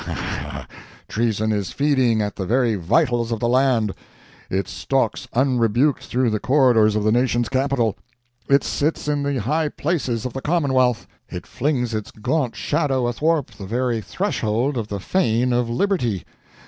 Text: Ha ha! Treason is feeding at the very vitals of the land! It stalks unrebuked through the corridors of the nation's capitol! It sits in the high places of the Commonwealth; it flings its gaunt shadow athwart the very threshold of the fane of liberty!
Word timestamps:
Ha 0.03 0.13
ha! 0.13 0.67
Treason 1.07 1.51
is 1.51 1.69
feeding 1.71 2.23
at 2.23 2.35
the 2.35 2.47
very 2.47 2.73
vitals 2.73 3.31
of 3.31 3.39
the 3.39 3.47
land! 3.47 3.93
It 4.49 4.67
stalks 4.67 5.27
unrebuked 5.33 6.05
through 6.05 6.31
the 6.31 6.39
corridors 6.39 6.95
of 6.95 7.03
the 7.03 7.11
nation's 7.11 7.49
capitol! 7.49 7.95
It 8.49 8.63
sits 8.63 9.07
in 9.07 9.21
the 9.21 9.37
high 9.41 9.69
places 9.69 10.25
of 10.25 10.33
the 10.33 10.41
Commonwealth; 10.41 11.05
it 11.29 11.45
flings 11.45 11.93
its 11.93 12.09
gaunt 12.09 12.55
shadow 12.55 13.05
athwart 13.05 13.45
the 13.49 13.67
very 13.67 14.01
threshold 14.01 14.75
of 14.75 14.87
the 14.87 14.99
fane 14.99 15.53
of 15.53 15.69
liberty! 15.69 16.25